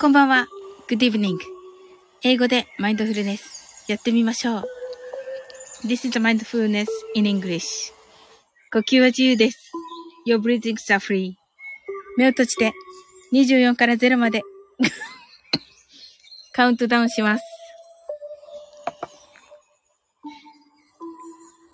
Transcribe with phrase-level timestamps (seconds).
[0.00, 0.48] こんばんは。
[0.88, 1.36] Good evening.
[2.22, 3.84] 英語でマインドフルネス。
[3.86, 4.64] やってみましょう。
[5.84, 7.92] This is mindfulness in English.
[8.72, 9.70] 呼吸は自由です。
[10.26, 11.34] Your breathings are free.
[12.16, 12.72] 目を閉じて
[13.34, 14.40] 24から0まで
[16.54, 17.44] カウントダウンします。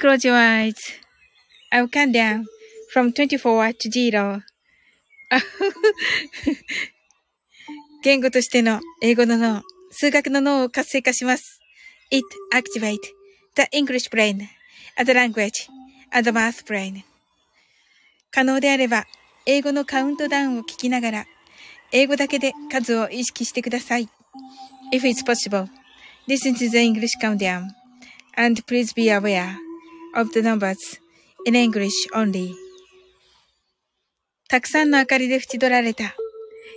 [0.01, 0.75] Close your eyes.
[1.73, 2.45] I'll count down
[2.93, 4.43] from 24 to 0.
[8.03, 11.61] 言語としての英語の脳、数学の脳を活性化します。
[12.11, 12.99] It activate
[13.57, 14.47] the English brain,
[15.05, 15.69] the language,
[16.13, 17.03] and the math brain.
[18.31, 19.05] 可能であれば、
[19.47, 21.27] 英語のカウントダウンを聞きながら、
[21.93, 24.09] 英語だけで数を意識してください。
[24.93, 25.69] If it's possible,
[26.29, 27.69] listen to the English countdown,
[28.37, 29.57] and please be aware
[30.15, 30.77] of the numbers
[31.47, 32.55] in English only.
[34.49, 36.15] たくさんの明かりで縁取られた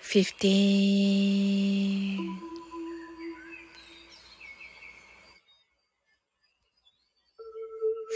[0.00, 1.18] fifteen,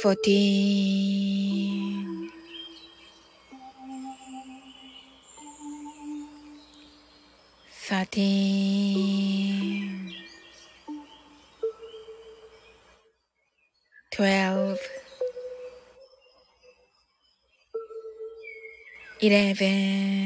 [0.00, 1.10] fourteen,
[7.88, 9.45] thirteen.
[14.16, 14.80] Twelve,
[19.20, 20.25] eleven,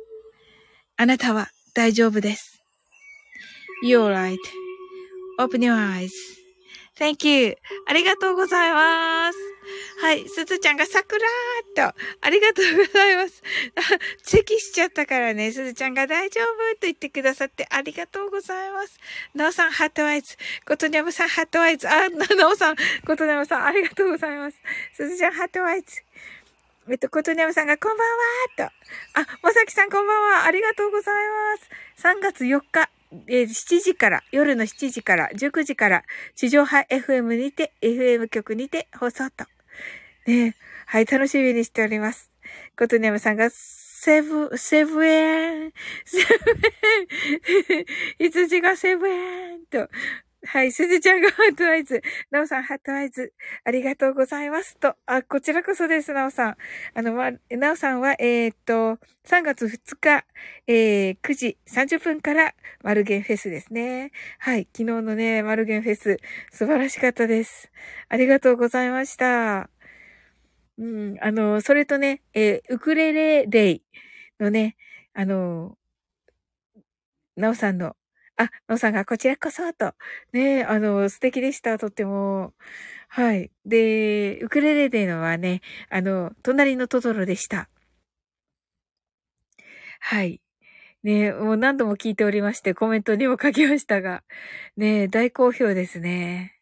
[1.01, 2.61] あなたは大丈夫です。
[3.83, 4.37] You're all right.
[5.39, 6.11] Open your eyes.
[6.95, 7.57] Thank you.
[7.87, 9.37] ありがとうございます。
[9.99, 10.29] はい。
[10.29, 11.97] すずちゃんが桜ーと。
[12.21, 13.41] ありがとうございます。
[14.21, 15.51] 咳しちゃったからね。
[15.51, 18.99] すずちゃんが大丈夫と言ってくださってありがとうございます。
[19.33, 20.37] なおさん、 heart eyes。
[20.67, 21.89] ことにゃむさん、 heart eyes。
[21.89, 22.75] あ、なおさん、
[23.07, 24.61] ことにゃむさん、ありがとうございます。
[24.93, 26.03] すずちゃん、ハートアイズ。
[26.89, 29.31] えっと、ことにゃむさんがこんばんはーと。
[29.31, 30.45] あ、まさきさんこんばんは。
[30.45, 31.15] ありがとうござい
[31.95, 32.07] ます。
[32.07, 32.89] 3月4日。
[33.27, 36.03] えー、7時から、夜の7時から、19時から、
[36.35, 39.45] 地上波 FM にて、FM 局にて放送と。
[40.25, 40.55] ね
[40.87, 42.31] はい、楽しみにしております。
[42.75, 45.73] ことにゃむさんが、セブ、セブエン、
[46.05, 47.85] セブエン、
[48.17, 49.87] 羊がセブエンと、
[50.43, 52.01] はい、すずちゃんが heart eyes。
[52.31, 53.31] なおさん、 heart eyes。
[53.63, 54.75] ありがとうございます。
[54.77, 56.57] と、あ、こちらこそです、なおさん。
[56.95, 60.25] あの、ま、なおさんは、えー、っと、3月2日、
[60.65, 64.11] えー、9時30分から、マルゲンフェスですね。
[64.39, 66.17] はい、昨日のね、マルゲンフェス、
[66.51, 67.71] 素晴らしかったです。
[68.09, 69.69] ありがとうございました。
[70.79, 73.83] うん、あの、それとね、えー、ウクレレデイ
[74.39, 74.75] のね、
[75.13, 75.77] あの、
[77.35, 77.95] なおさんの
[78.41, 79.93] あ、のさんがこちらこそと。
[80.33, 82.53] ねあの、素敵でした、とっても。
[83.09, 83.51] はい。
[83.65, 87.69] で、ウクレレデーのはね、あの、隣のトトロでした。
[89.99, 90.41] はい。
[91.03, 94.23] ねもう何度も聞いておりまして、コメントにも書きましたが、
[94.77, 96.57] ね大好評ですね。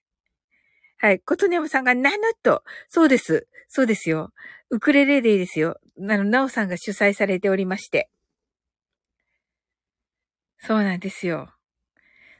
[0.98, 1.20] はい。
[1.22, 2.64] ことにゃむさんがなぬと。
[2.90, 3.48] そうです。
[3.70, 4.32] そうですよ。
[4.70, 5.80] ウクレレデーですよ。
[6.00, 8.10] あの、なおさんが主催されておりまして。
[10.60, 11.59] そうなんですよ。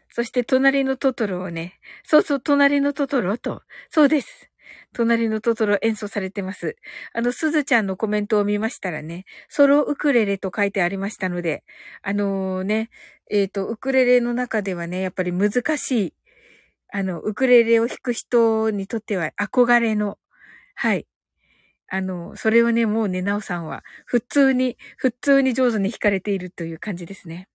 [0.10, 4.50] そして隣のトトロをね、そうそう、隣のトトロと、そうです。
[4.94, 6.76] 隣のトトロ演奏されてます。
[7.14, 11.64] あの、すずちゃんのコメントを見ましたらね、ソロウクレレと書いてありましたので、
[12.02, 12.90] あのー、ね、
[13.30, 16.14] えっ、ー、と、ウクレレの中ではね、やっぱり難しい、
[16.92, 20.18] あの、ウクレレを弾く人にとっては憧れの、
[20.76, 21.06] はい。
[21.92, 27.48] あの、それをね、もうね、なおさんは、普通に、普通に上手に弾かれているという感じですね。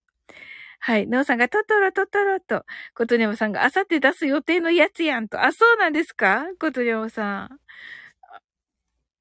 [0.85, 1.07] はい。
[1.07, 5.41] なおさんがトトロトトロと、ことにゃむさんがあさって出す予定のやつやんと。
[5.43, 6.45] あ、そうなんですか？
[6.59, 7.59] ことにゃむさん。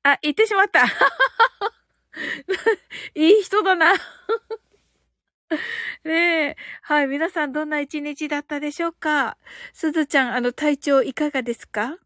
[0.05, 0.85] あ、言ってしまった。
[3.15, 3.93] いい人だな。
[6.05, 6.57] ねえ。
[6.83, 7.07] はい。
[7.09, 9.39] 皆さんどんな一日だったでしょうか？
[9.73, 11.97] すずちゃん、あの、体調いかがですか？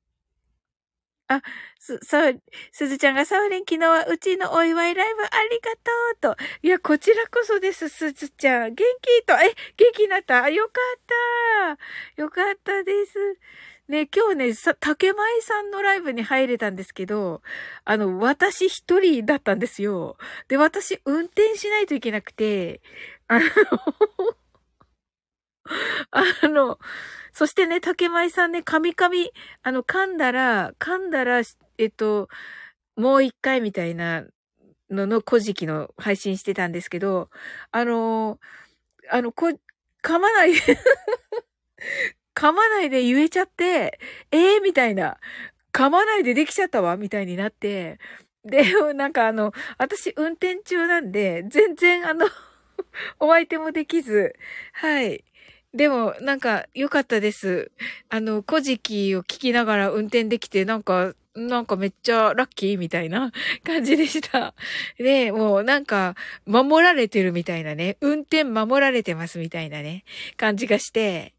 [1.28, 1.42] あ、
[1.78, 2.32] す、さ、
[2.72, 5.72] すずちゃんがサウリン昨日はうちのお祝いライブありが
[6.22, 6.42] とうと。
[6.62, 8.74] いや、こちらこそです、すずちゃん。
[8.74, 10.48] 元気と、え、元気になった？
[10.48, 11.00] よかっ
[12.16, 13.18] たよかったです。
[13.88, 17.42] ね、今日ね、さ、竹舞さんのライブに入れたんですけど、
[17.84, 20.18] あの、私一人だったんですよ。
[20.48, 22.82] で、私運転しないといけなくて、
[23.28, 23.44] あの
[26.10, 26.78] あの、
[27.32, 29.32] そしてね、竹舞さんね、噛み噛み、
[29.62, 31.42] あの、噛んだら、噛んだら、
[31.78, 32.28] えっと、
[32.96, 34.24] もう一回みたいな
[34.90, 37.30] のの古事記の配信してたんですけど、
[37.70, 38.38] あの、
[39.10, 39.48] あの、こ、
[40.02, 40.60] 噛まないで
[42.34, 43.98] 噛まないで言えちゃって、
[44.30, 45.18] ええー、みたいな、
[45.72, 47.98] 噛まないでできちゃったわみたいになって、
[48.44, 48.64] で、
[48.94, 52.26] なんかあの、私運転中なんで、全然あの
[53.20, 54.34] お相手もできず、
[54.72, 55.24] はい。
[55.74, 57.70] でも、なんか、良かったです。
[58.08, 63.32] あの、古事記を聞きながら運転できて、なんか、なんかめっちゃラッキーみたいな
[63.64, 64.54] 感じでした。
[64.98, 66.16] で、もうなんか、
[66.46, 70.04] 守られてるみたいなね、運転守られてますみたいなね、
[70.36, 71.34] 感じがして、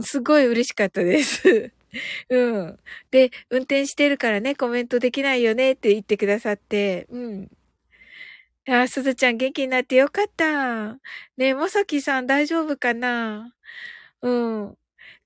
[0.00, 1.72] すごい嬉しかったです。
[2.30, 2.78] うん。
[3.10, 7.50] で、運転してるからね、コメントできないよねって言ってくださって、うん。
[8.70, 10.92] あ、すずちゃん元気になってよかった。
[10.94, 10.98] ね
[11.48, 13.54] え、まさきさん大丈夫かな？
[14.22, 14.76] うん。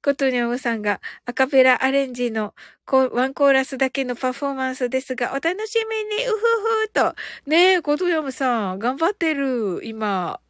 [0.03, 2.55] ことにょむさんがアカペラアレンジの
[2.87, 6.37] ワンコーラスだけのパフォーマンスですが、お楽しみに、うふ
[6.87, 7.15] ふと。
[7.47, 10.41] ねえ、ことにょむさん、頑張ってる、今。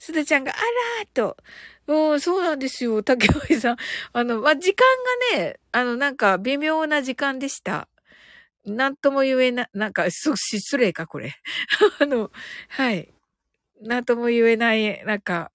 [0.00, 1.36] すずちゃんが、あらーと。
[1.88, 3.76] うん、そうなんですよ、竹内さん。
[4.12, 4.86] あの、ま、時間
[5.34, 7.88] がね、あの、なんか微妙な時間でした。
[8.66, 11.34] なんとも言えな、なんか、す、失礼か、これ。
[12.00, 12.30] あの、
[12.68, 13.12] はい。
[13.82, 15.52] なんとも言えない、なんか、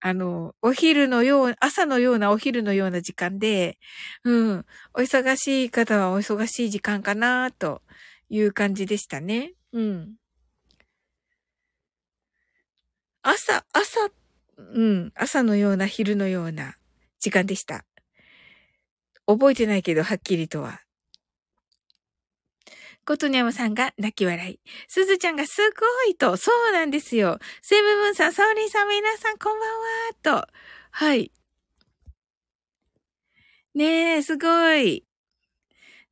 [0.00, 3.78] あの、お昼のよう、朝のようなお昼のような時間で、
[4.24, 7.82] うん、お忙しい方はお忙しい時間かな、と
[8.30, 9.54] いう感じでしたね。
[9.72, 10.16] うん。
[13.26, 14.10] 朝、朝、
[14.58, 16.76] うん、朝のような昼のような
[17.20, 17.84] 時間でした。
[19.26, 20.83] 覚えてないけど、はっきりとは。
[23.04, 24.60] ことにゃむさんが泣き笑い。
[24.88, 26.36] すずちゃんがすごいと。
[26.36, 27.38] そうなんですよ。
[27.62, 29.60] セブブンさん、サオリンさん、皆さんこん
[30.22, 30.48] ばんはと。
[30.90, 31.32] はい。
[33.74, 35.04] ねえ、すごい。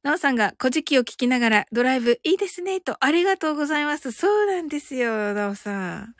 [0.02, 4.11] なおさんが古事記を聞きながらドライブいいですね、とありがとうございます。
[4.11, 6.14] そうなんですよ、なおさん。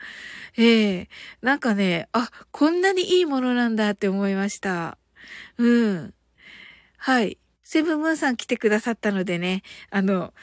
[0.57, 1.07] ええー、
[1.45, 4.97] なんかね、あ、こんなにいいものなんだって思いました。
[5.57, 6.13] うん。
[6.97, 7.39] はい。
[7.63, 10.33] セブンムーンさん来てくださったのでね、あの、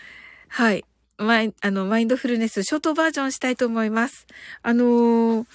[0.53, 0.85] はい。
[1.17, 4.27] マイ、あの、マインドフルネス、ショートバージョンしたいと思います。
[4.63, 5.47] あのー、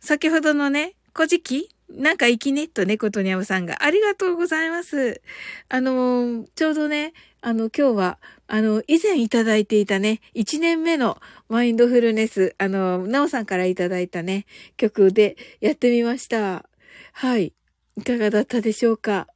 [0.00, 3.82] 先ほどのね、古事記なんか生きねっと猫とにゃおさんが。
[3.82, 5.22] ありがとうございます。
[5.70, 8.18] あの、ちょうどね、あの、今日は、
[8.48, 11.18] あの、以前いただいていたね、1年目の
[11.48, 14.44] マインドフルネス、あの、なおさんからいただいたね、
[14.76, 16.68] 曲でやってみました。
[17.14, 17.54] はい。
[17.96, 19.26] いかがだったでしょうか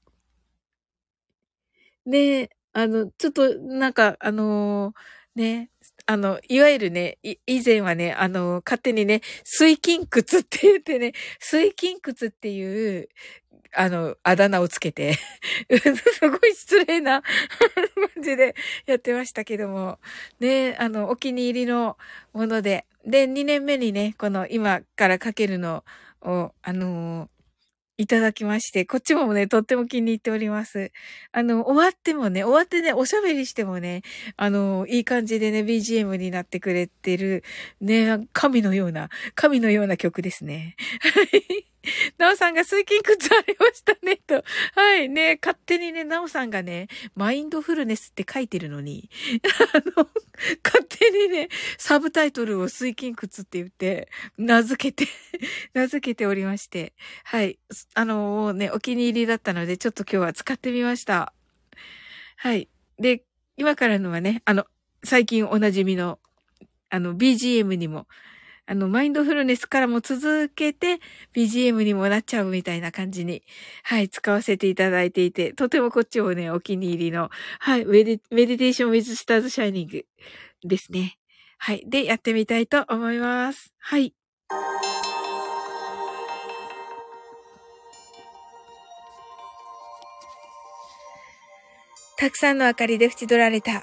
[2.04, 5.70] ねあの、ちょっと、なんか、あのー、ね、
[6.06, 13.08] あの、いわゆるね、以前はね、あの、勝手にね、水筋窟って言ってね、水筋窟っていう、
[13.74, 15.14] あの、あだ名をつけて
[15.70, 17.22] すごい失礼な
[18.14, 18.54] 感じで
[18.86, 19.98] やってましたけども、
[20.40, 21.96] ね、あの、お気に入りの
[22.32, 25.84] もので、で、2年目にね、この今からかけるの
[26.22, 27.28] を、あの
[28.02, 30.90] いただきまして、こっちもね、とっても気に入っております。
[31.32, 34.02] あの、終わってもね、終わってね、おしゃべりしてもね、
[34.36, 37.44] あの、いい感じでね、BGM になってくれてる、
[37.80, 40.76] ね、神のような、神のような曲ですね。
[41.00, 41.71] はい。
[42.18, 44.44] なおさんが水筋靴ありましたね、と。
[44.74, 49.10] はい、ね、勝手にね、なおさんがね、マインドフルネスって書いてるのに、
[49.74, 50.08] あの、
[50.64, 51.48] 勝手にね、
[51.78, 54.08] サブタイトルを水筋靴って言って、
[54.38, 55.10] 名付けて
[55.74, 56.92] 名付けておりまして、
[57.24, 57.58] はい、
[57.94, 61.32] あの、ね、お気に入りだったので、ちょっと今日は使ってみました。
[62.36, 62.68] はい。
[62.98, 63.24] で、
[63.56, 64.66] 今からのはね、あの、
[65.04, 66.20] 最近おなじみの、
[66.90, 68.06] あの、BGM にも
[68.66, 71.00] あの、マインドフルネスからも続けて
[71.34, 73.42] BGM にもなっちゃうみたいな感じに、
[73.82, 80.04] はい、使わせていただいていて、とてもこっちもね、お気に入りの、はい、メデメディテーション with stars shining
[80.64, 81.18] ですね。
[81.58, 81.84] はい。
[81.86, 83.72] で、やってみたいと思います。
[83.78, 84.14] はい。
[92.16, 93.82] たくさんの明かりで縁取られた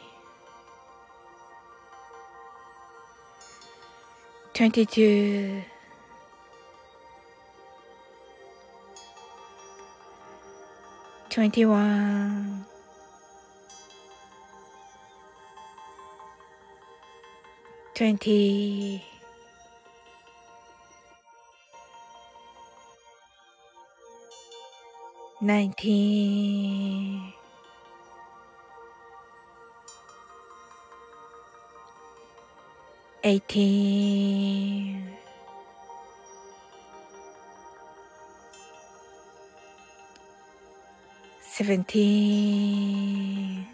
[4.53, 5.63] 22
[11.29, 12.65] 21
[17.95, 19.01] 20
[25.41, 27.40] 19
[33.31, 35.07] 18
[41.57, 43.65] 17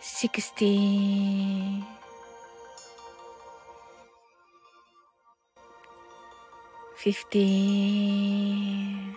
[0.00, 1.84] 16
[6.96, 9.16] 15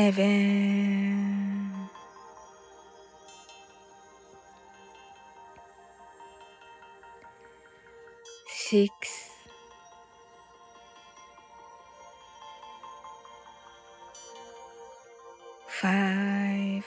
[0.00, 1.90] seven,
[8.48, 9.30] six,
[15.68, 16.84] five,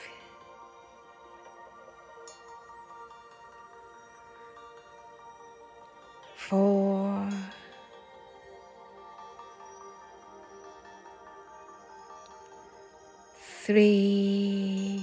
[6.36, 6.93] four,
[13.64, 15.00] three,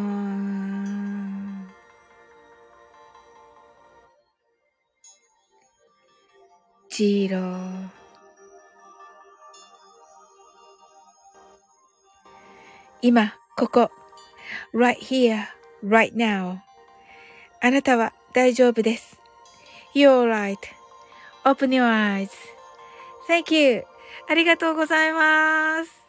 [6.92, 7.90] zero
[13.02, 14.05] 今、ここ。
[14.76, 15.48] Right here,
[15.82, 16.60] right now.
[17.62, 19.18] あなたは大丈夫です。
[19.96, 23.86] You're right.Open your eyes.Thank you.
[24.28, 26.06] ありがとうございます。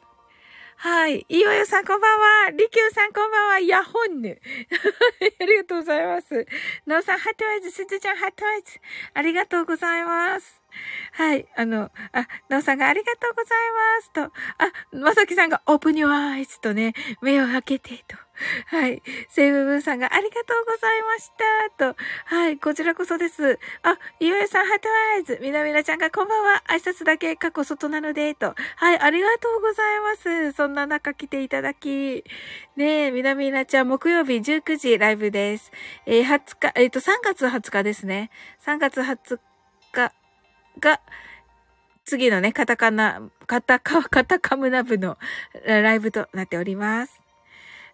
[0.78, 1.24] はい。
[1.28, 2.50] いわよさんこんばんは。
[2.50, 3.60] りきゅうさんこんばんは。
[3.60, 4.38] ヤホンヌ。
[5.40, 6.46] ありがとうございます。
[6.84, 7.70] なおさん、ハットアイズ。
[7.70, 8.78] すずちゃん、ハットアイズ。
[9.14, 10.60] ありがとうございます。
[11.12, 11.46] はい。
[11.56, 14.12] あの、あ、なおさんがありがとうございます。
[14.12, 14.30] と、あ、
[14.92, 16.92] まさきさんが open your eyes とね、
[17.22, 18.25] 目を開けてと。
[18.66, 19.02] はい。
[19.28, 21.30] セイブブンさんがありがとうございまし
[21.78, 21.94] た。
[21.94, 21.96] と。
[22.26, 22.58] はい。
[22.58, 23.58] こちらこそです。
[23.82, 25.38] あ、いわよさん、ハットアイズ。
[25.42, 26.62] みなみなちゃんがこんばんは。
[26.68, 28.54] 挨拶だけ過去外なので、と。
[28.76, 28.98] はい。
[28.98, 30.52] ありがとうございます。
[30.52, 32.24] そんな中来ていただき。
[32.76, 35.72] ねえ、みなみなちゃん、木曜日19時ライブです。
[36.06, 38.30] えー、20日、えっ、と、3月20日ですね。
[38.64, 39.38] 3月20
[39.92, 40.12] 日
[40.80, 41.00] が、
[42.04, 45.18] 次のね、カタカナ、カタカ、カタカムナ部の
[45.66, 47.25] ライブとなっております。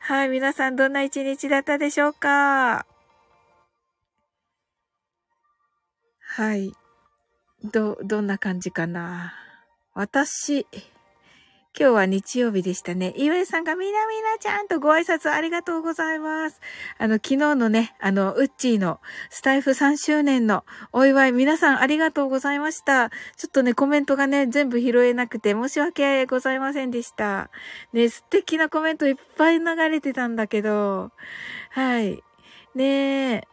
[0.05, 2.87] はい、皆さんどんな一日だったでしょうか？
[6.19, 6.73] はい。
[7.63, 9.33] ど、どんな感じかな？
[9.95, 10.67] 私、
[11.79, 13.15] 今日は日曜日でしたね。
[13.17, 16.61] 岩井さんがみなみなちゃんとご挨拶ありがとうございます。
[16.99, 23.09] あの、昨日のね、あの、ウッチーのスタイフ3周年のお祝い、皆さんありがとうございました。
[23.09, 27.51] ちょっとね、コメントがね、全部拾えなくて申し訳ございませんでした。
[27.95, 31.11] ね、素敵なコメントいっぱい流れてたんだけど、
[31.71, 32.23] はい。
[32.75, 33.49] ねえ。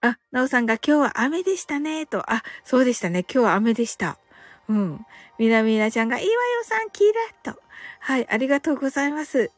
[0.00, 2.32] あ、なおさんが今日は雨でしたね、と。
[2.32, 3.20] あ、そうでしたね。
[3.30, 4.18] 今日は雨でした。
[4.72, 5.06] うん。
[5.38, 7.60] みなみなちゃんが、いいわよさん、キラッと。
[8.00, 9.50] はい、ありがとうございます。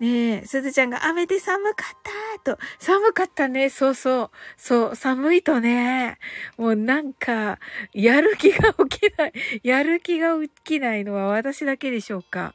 [0.00, 1.98] ねえ、すずちゃんが雨で寒かっ
[2.44, 2.58] たと。
[2.78, 3.68] 寒かったね。
[3.68, 4.30] そうそう。
[4.56, 6.18] そう、寒いとね、
[6.56, 7.58] もうなんか、
[7.92, 9.32] やる気が起きない。
[9.62, 12.54] やる気が起きないのは私だけでしょうか。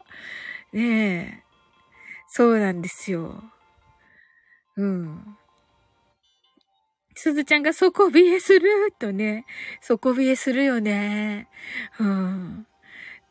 [0.71, 1.53] ねえ。
[2.27, 3.43] そうなんですよ。
[4.77, 5.37] うん。
[7.15, 9.45] すずちゃんが底冷えするとね。
[9.81, 11.47] 底冷えするよね。
[11.99, 12.67] うん。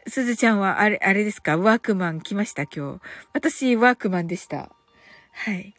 [0.06, 1.56] すずちゃんはあれ、あれですか？
[1.56, 3.00] ワークマン来ました今日。
[3.32, 4.70] 私、ワークマンでした。
[5.32, 5.74] はい。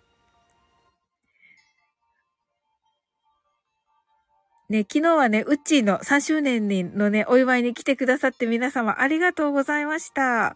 [4.69, 10.55] ね、昨日はね、ウッチーの3周年のね、お祝いに来てくださって皆様ありがとうございました。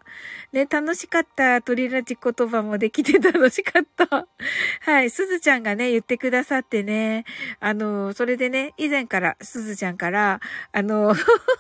[0.54, 1.62] ね、楽しかった。
[1.62, 4.28] 鳥ラジ言葉もできて楽しかった。
[4.82, 7.26] はい、すずちゃんがね、言ってくださってね、
[7.60, 10.40] あの、それでね、以前から、すずちゃんから、
[10.72, 11.14] あの、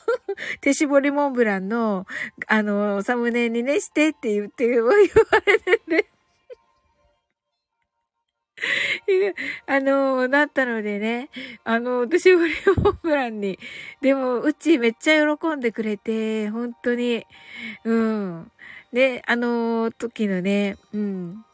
[0.61, 2.07] 手絞りモンブランの、
[2.47, 5.07] あの、サムネにね、してって言って、言われ
[5.59, 6.05] てね。
[9.67, 11.29] あの、なったのでね、
[11.63, 13.59] あの、手絞りモンブランに、
[14.01, 17.25] でも、うちめっちゃ喜んでくれて、本当に、
[17.83, 18.51] うん。
[18.91, 21.45] で、あの、時のね、うん。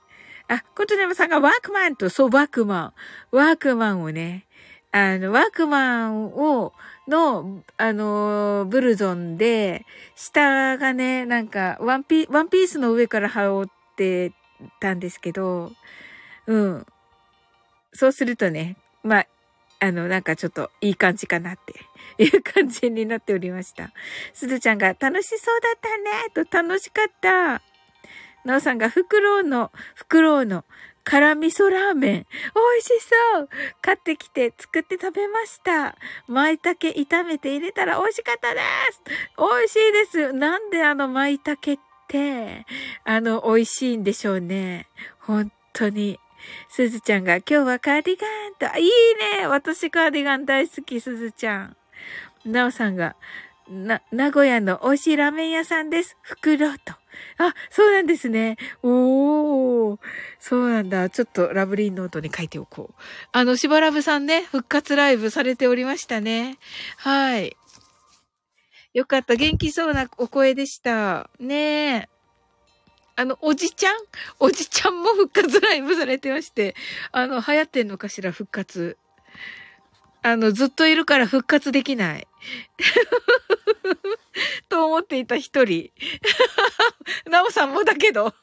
[0.47, 2.93] あ、ことねまさんがワークマンと、そう、ワークマン。
[3.31, 4.45] ワークマンをね、
[4.91, 6.73] あの、ワークマンを、
[7.07, 9.85] の、あの、ブルゾンで、
[10.15, 14.31] 下がね、なんか、ワンピ、ワンピースの上から羽織って
[14.79, 15.71] たんですけど、
[16.47, 16.85] うん。
[17.93, 19.27] そうするとね、まあ、
[19.79, 21.73] あの、なんかちょっといい感じかなって
[22.23, 23.91] いう感じになっておりました。
[24.33, 27.61] すずちゃんが楽しそうだったねと楽しかった。
[28.45, 30.65] なおさんがフクロウの、フクロウの
[31.03, 32.13] 辛味噌ラーメン。
[32.13, 32.99] 美味し
[33.33, 33.49] そう
[33.81, 35.97] 買ってきて作って食べました。
[36.27, 39.01] 舞茸炒めて入れたら美味しかったです
[39.37, 41.77] 美味しいですなんであの舞茸っ
[42.07, 42.65] て、
[43.03, 44.87] あの、美味しいんでしょうね。
[45.19, 46.19] 本当に。
[46.69, 48.89] すずちゃんが今日はカーディガンと、いい
[49.39, 51.77] ね私カーディガン大好き、すずちゃん。
[52.45, 53.15] なおさんが、
[53.69, 56.17] な、名古屋の美味しいラーメン屋さんです。
[56.21, 56.93] 袋と。
[57.37, 58.57] あ、そうなんですね。
[58.81, 59.99] おー。
[60.39, 61.09] そうなんだ。
[61.09, 63.01] ちょっとラブリーノートに書いておこう。
[63.31, 66.57] あの、しばらぶさんね、復活ライブされておりましたね。
[66.97, 67.55] はい。
[68.93, 69.35] よかった。
[69.35, 71.29] 元気そうなお声でした。
[71.39, 72.12] ねえ。
[73.15, 73.95] あの、おじちゃん？
[74.39, 76.75] おじちゃんも復活ライブされてまして、
[77.11, 78.97] あの、流行ってんのかしら、復活。
[80.23, 82.27] あの、ずっといるから復活できない。
[84.69, 85.91] と思っていた一人。
[87.29, 88.33] なおさんもだけど。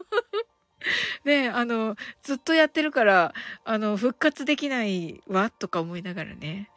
[1.24, 6.70] ねあの、ずっとやってるから、あの、復活できないわ、とか思いながらね。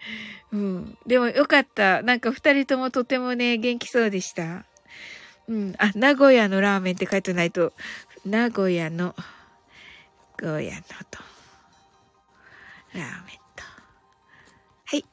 [0.51, 0.97] うん。
[1.05, 2.01] でもよかった。
[2.01, 4.65] なんか二人ともとてもね、元気そうでした。
[5.47, 5.75] うん。
[5.77, 7.73] あ、名古屋のラーメンって書いてないと、
[8.25, 9.15] 名古屋の、
[10.39, 11.19] ゴーヤのと、
[12.93, 13.63] ラーメンと。
[14.85, 15.05] はい。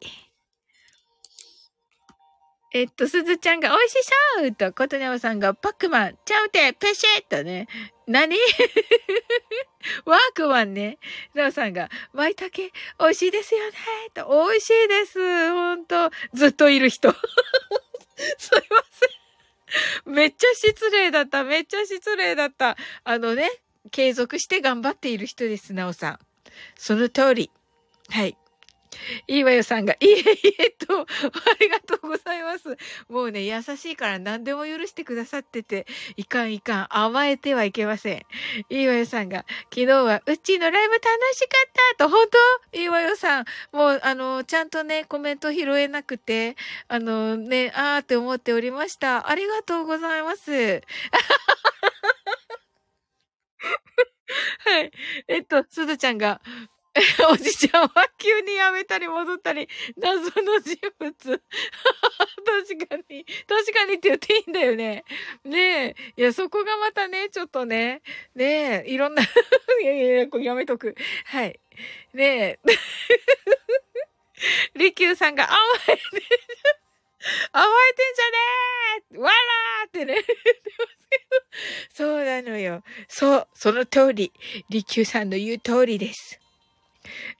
[2.72, 3.98] えっと、すずちゃんが美味し
[4.38, 7.66] そうと、ことねおさんがパックマン、ちゃうて、ペシッとね。
[8.06, 8.36] 何？
[10.06, 10.98] ワークマンね。
[11.34, 13.76] なおさんが、舞茸、美味しいですよね。
[14.14, 15.50] と、美味しいです。
[15.50, 16.10] ほんと。
[16.32, 17.10] ずっといる人。
[18.38, 19.29] すいません。
[20.06, 21.44] めっちゃ失礼だった。
[21.44, 22.76] めっちゃ失礼だった。
[23.04, 23.50] あのね、
[23.90, 26.18] 継続して頑張っている人です、なおさん。
[26.76, 27.50] その通り。
[28.08, 28.36] はい。
[29.26, 30.20] いいわよさんが、いえい
[30.58, 31.06] えと、あ
[31.60, 32.76] りがとうございます。
[33.08, 35.86] もうね、優しいから何でも許してくださってて、
[36.16, 38.26] いかんいかん、甘えてはいけません。
[38.68, 42.26] いいわよさんが、昨日はうちのライブ楽しかったと、本
[42.72, 42.78] 当？
[42.78, 46.56] いいわよさん、もう、あの、ちゃんとね、コメント拾えなくて、
[46.88, 49.28] あのね、あーって思っておりました。
[49.28, 50.82] ありがとうございます。
[54.64, 54.92] はい。
[55.28, 56.40] えっと、すずちゃんが、
[57.32, 61.12] おじちゃんは急にやめたり戻ったり、謎の人物。
[61.20, 65.04] 確かに、確かにって言っていいんだよね。
[65.44, 65.96] ねえ。
[66.16, 68.02] いや、そこがまたね、ちょっとね、
[68.34, 69.22] ねえ、いろんな
[69.82, 70.94] いやいやいや、これやめとく。
[71.24, 71.60] はい。
[72.12, 72.70] ねえ。
[74.74, 75.58] りきゅうさんが甘
[75.88, 76.02] えて、
[77.52, 80.24] 甘えてんじゃねーわらーってね。
[81.92, 82.82] そうなのよ。
[83.08, 84.32] そう、その通り。
[84.70, 86.40] りきゅうさんの言う通りです。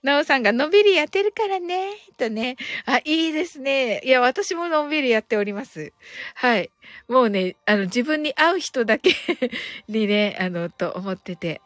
[0.03, 2.57] なおさんがのんびりやってるからね、とね。
[2.85, 4.01] あ、いいですね。
[4.03, 5.93] いや、私ものんびりやっております。
[6.35, 6.71] はい。
[7.07, 9.11] もうね、あの、自分に合う人だけ
[9.87, 11.61] にね、あの、と思ってて。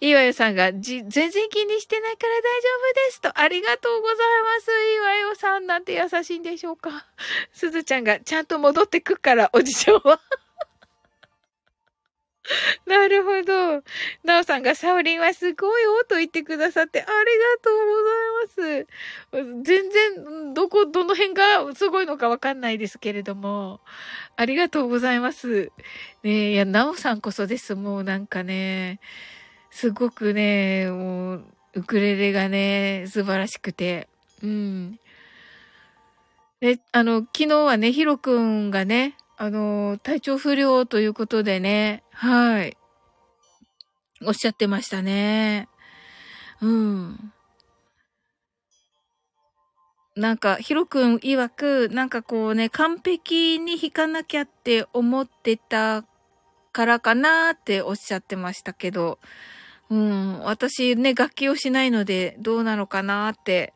[0.00, 3.38] いいわよさんが、じ、全然気にしてないから大丈夫ですと。
[3.38, 4.70] ありがとうございます。
[4.70, 7.06] いいわよさんなんて優しいんでしょうか。
[7.52, 10.20] すずちゃんが、ちゃんと戻ってくから、おじちゃんは。
[12.86, 13.82] なるほど。
[14.24, 17.18] なおさんがサオリンはすごいおと言ってくださってありが
[17.62, 19.62] とうございます。
[19.64, 23.80] 全然、どこ、どの辺がすごいのかわかんないですけれども、
[24.36, 25.70] ありがとうございます。
[26.22, 27.74] ねえ、いや、なおさんこそです。
[27.74, 29.00] もうなんかね、
[29.70, 34.08] すごくね、もう、ウクレレがね、素晴らしくて、
[34.42, 34.98] うん。
[36.60, 42.76] で、あの、昨日はね、ヒロくんがね、あの、体調不良ということでね、はい。
[44.26, 45.68] おっしゃってましたね。
[46.60, 47.32] うん。
[50.16, 56.04] なんか、ヒロ君曰く、なんかこうね、完璧に弾かなきゃって思ってた
[56.72, 59.20] からかなっておっしゃってましたけど、
[59.90, 63.72] うん、私ね、楽器をしないので、どうなのかなって、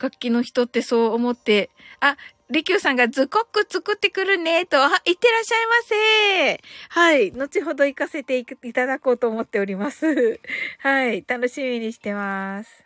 [0.00, 1.70] 楽器の人ってそう思って、
[2.00, 2.16] あ、
[2.48, 6.60] リキューさんがズコック作ってくるね、と、あ、いってらっしゃいませ。
[6.88, 7.30] はい。
[7.32, 10.40] 後ほど行かせていただこうと思っております。
[10.80, 11.24] はい。
[11.28, 12.84] 楽しみにしてます。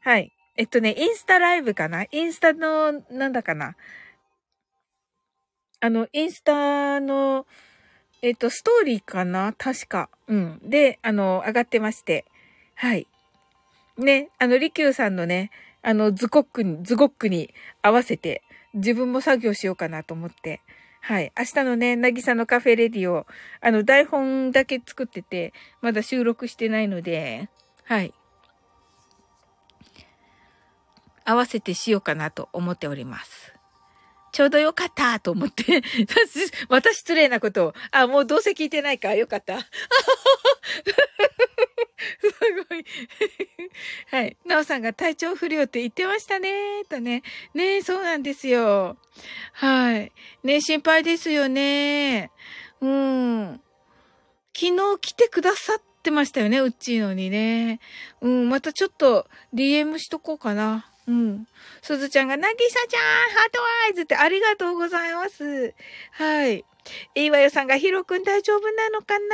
[0.00, 0.32] はい。
[0.56, 2.04] えっとね、インスタライブかな？
[2.10, 3.76] インスタの、なんだかな？
[5.80, 7.46] あの、インスタの、
[8.22, 9.54] えっと、ストーリーかな？
[9.56, 10.10] 確か。
[10.28, 10.60] うん。
[10.62, 12.24] で、あの、上がってまして。
[12.74, 13.06] はい。
[13.96, 15.50] ね、あの、リキューさんのね、
[15.82, 18.42] あの、ズコックに、ズゴックに合わせて、
[18.74, 20.60] 自分も作業しようかなと思って。
[21.00, 21.32] はい。
[21.38, 23.26] 明日のね、なぎさのカフェレディを、
[23.62, 27.48] あの、台本だけ作ってて、まだ収録してないので、
[27.84, 28.12] はい。
[31.24, 33.54] 合わせてしようかなと思っております。
[34.32, 35.82] ちょうどよかったと思って
[36.68, 37.74] また失礼なことを。
[37.90, 39.14] あ、もうどうせ聞いてないか。
[39.14, 39.58] よかった。
[39.60, 39.66] す
[42.68, 42.84] ごい
[44.10, 44.36] はい。
[44.46, 46.84] なおさんが体調不良って言ってましたね。
[46.88, 47.22] とね。
[47.54, 48.96] ねそうなんですよ。
[49.52, 50.12] はい。
[50.42, 52.30] ね心配ですよね。
[52.80, 53.60] うん。
[54.56, 56.60] 昨日来てくださってましたよね。
[56.60, 57.80] うっちーのにね。
[58.20, 58.48] うん。
[58.48, 60.89] またちょっと DM しとこうかな。
[61.10, 61.46] うん。
[61.82, 65.74] すずちゃんが、なぎさちゃん、ハートアイズってありがとうございます。
[66.12, 66.64] はい。
[67.16, 69.24] いいわよさんが、ヒロくん大丈夫なのかな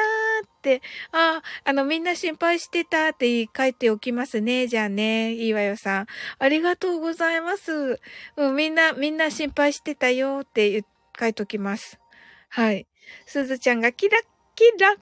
[0.42, 0.80] って、
[1.12, 4.68] あ、あの、みんな心配してたって書いておきますね。
[4.68, 6.06] じゃあね、いいわよさん。
[6.38, 8.00] ありがとうございます。
[8.36, 10.82] うん、みんな、みんな心配してたよって
[11.20, 12.00] 書いておきます。
[12.48, 12.86] はい。
[13.26, 14.22] すずちゃんが、キラッ
[14.54, 14.96] キラ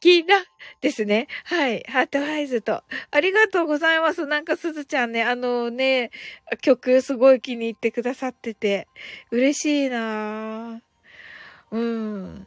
[0.00, 0.44] キラ
[0.80, 1.26] ですね。
[1.44, 1.84] はい。
[1.88, 2.82] heart eyes と。
[3.10, 4.26] ありがとうございます。
[4.26, 6.10] なんかすずちゃんね、あのね、
[6.60, 8.88] 曲すごい気に入ってくださってて、
[9.30, 10.80] 嬉しいな
[11.70, 12.46] うん。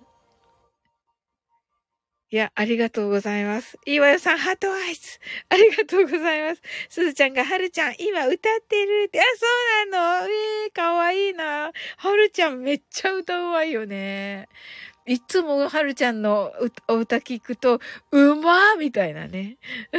[2.31, 3.79] いや、ありがとうございます。
[3.87, 5.19] いわよさん、 heart eyes。
[5.49, 6.61] ありがとうございます。
[6.87, 9.19] すずちゃんが、はるちゃん、今歌ってるって。
[9.19, 11.71] あ、そうなのええー、かわいいな。
[11.97, 14.47] はるちゃんめっちゃ歌うまいよね。
[15.09, 16.51] いつもはるちゃんの
[16.87, 17.79] お歌聞くと、
[18.11, 19.57] うまーみたいなね。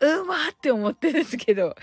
[0.00, 1.74] うまーって思ってるんですけど。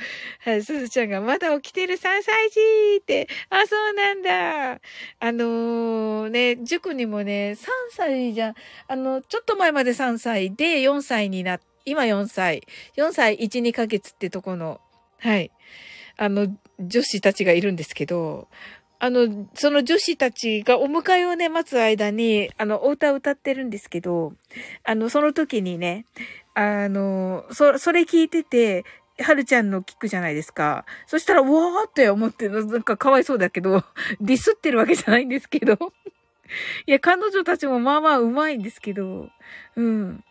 [0.41, 4.79] はい、すずちゃんがまだ起きてる3歳児って、あ、そうなんだ。
[5.19, 8.55] あのー、ね、塾にもね、3歳じゃん、
[8.87, 12.61] あの、ちょっと前まで3歳で4歳になっ今4歳。
[12.97, 14.79] 4歳1、2ヶ月ってとこの、
[15.17, 15.51] はい。
[16.17, 16.47] あの、
[16.79, 18.47] 女子たちがいるんですけど、
[19.03, 24.31] あの、その女子たちがお迎えをね、待つ間に、あの、お歌を歌ってるんですけど、
[24.85, 26.05] あの、その時にね、
[26.53, 28.85] あの、そ、それ聞いてて、
[29.19, 30.85] はるちゃんの聞くじゃないですか。
[31.05, 33.83] そしたら、うわーって思って、なんかかわいそうだけど、
[34.21, 35.77] ディスってるわけじゃないんですけど。
[36.87, 39.29] いや、彼女たちもまあまあうまいんですけど、
[39.75, 40.23] うん。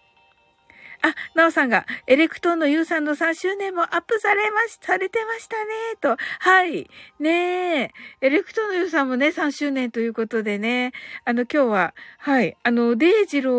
[1.02, 6.16] あ、なおさんが、エレクトーンのユウさんの3周年もアップされまし、されてましたね、と。
[6.38, 6.88] はい。
[7.18, 7.90] ねえ。
[8.20, 10.92] エレクトーンのユウさんもね、3周年ということでね。
[11.24, 12.56] あの、今日は、はい。
[12.62, 13.52] あの、デイジロ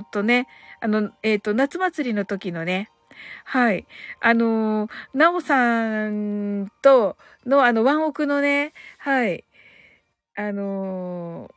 [0.00, 0.46] ーとね、
[0.80, 2.90] あの、えっ、ー、と、夏祭りの時のね、
[3.44, 3.86] はい。
[4.20, 9.44] あの、なおさんとの、あの、ワンオクのね、はい。
[10.34, 11.50] あの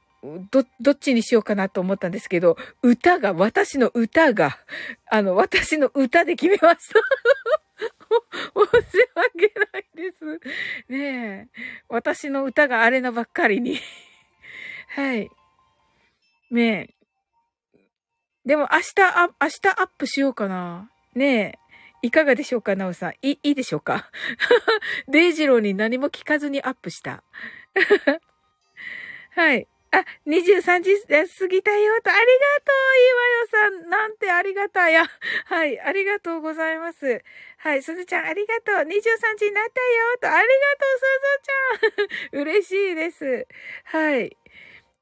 [0.51, 4.57] ど、どっちにしようかなと思ったんですけど、歌が、私の歌が、
[5.09, 6.99] あの、私の歌で決めました。
[8.55, 10.25] 申し訳ないです。
[10.89, 11.47] ねえ。
[11.89, 13.79] 私の歌があれなばっかりに。
[14.95, 15.29] はい。
[16.51, 16.95] ね
[17.73, 17.79] え。
[18.45, 20.89] でも明日あ、明日アップしようかな。
[21.13, 21.59] ねえ。
[22.01, 23.13] いかがでしょうか、なおさん。
[23.21, 24.11] い、いいでしょうか？
[25.09, 27.23] デイジローに何も聞かずにアップした。
[29.31, 29.67] はい。
[29.91, 32.25] あ、23時過ぎたよと、ありが
[32.65, 33.89] とう、いいわよさん。
[33.89, 35.05] なんてありがたや。
[35.45, 37.23] はい、ありがとうございます。
[37.57, 38.75] はい、すずちゃんありがとう。
[38.85, 42.41] 23時になったよと、ありがとう、すずちゃん。
[42.41, 43.47] 嬉しいです。
[43.85, 44.37] はい。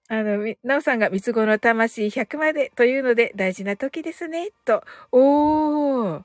[0.09, 4.83] あの、なおさんが三つ子の魂100までというので大事な時ですね、と。
[5.11, 6.23] おー。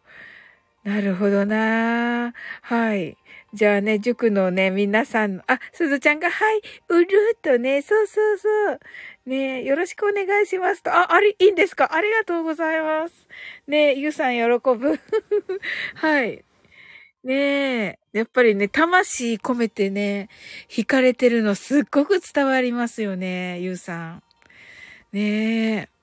[0.88, 3.18] なるほどなはい。
[3.52, 8.80] じゃあね、塾のね、皆さん、あ、すずちゃんが、はい、うるっとね、そうそうそう。
[9.26, 10.90] ねよろしくお願いしますと。
[10.90, 11.94] あ、あり、いいんですか？
[11.94, 13.26] ありがとうございます。
[13.66, 14.98] ねゆうさん喜ぶ。
[15.96, 16.42] はい。
[17.24, 20.30] ねえ、やっぱりね、魂込めてね、
[20.70, 24.22] 惹かれてるのすっごく伝わりますよね、ゆうさん。
[25.12, 25.97] ねえ。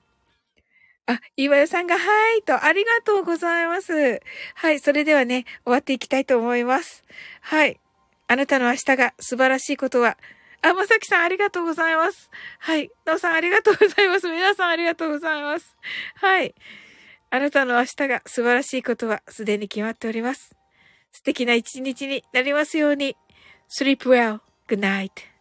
[1.06, 4.20] あ、岩屋さんが、はいと、ありがとうございます。
[4.54, 7.04] はい、それではね、終わっていきたいと思います。
[7.40, 7.80] はい。
[8.28, 10.18] あなたの明日が素晴らしいことは、
[10.62, 12.28] あ、まさきさんありがとうございます。
[12.58, 12.90] はい。
[13.04, 14.28] なおさんありがとうございます。
[14.28, 15.76] 皆さんありがとうございます。
[16.16, 16.54] はい。
[17.30, 20.56] あなたの明日が素晴らしいことはすでに決まっております。
[21.12, 23.16] 素敵な一日になりますように。
[23.68, 24.40] sleep well.
[24.68, 25.35] Good night.